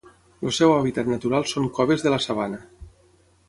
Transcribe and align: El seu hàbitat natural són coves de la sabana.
El 0.47 0.53
seu 0.59 0.73
hàbitat 0.75 1.11
natural 1.13 1.47
són 1.53 1.69
coves 1.77 2.07
de 2.07 2.15
la 2.17 2.21
sabana. 2.29 2.63